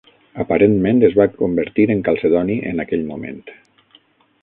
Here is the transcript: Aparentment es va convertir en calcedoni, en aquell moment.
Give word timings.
Aparentment 0.43 1.01
es 1.09 1.13
va 1.19 1.27
convertir 1.43 1.87
en 1.97 2.03
calcedoni, 2.09 2.59
en 2.73 2.85
aquell 2.85 3.07
moment. 3.15 3.43